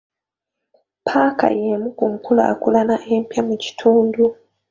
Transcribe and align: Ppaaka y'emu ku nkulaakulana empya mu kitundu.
Ppaaka 1.03 1.45
y'emu 1.59 1.89
ku 1.97 2.05
nkulaakulana 2.13 2.95
empya 3.15 3.41
mu 3.47 3.55
kitundu. 3.63 4.23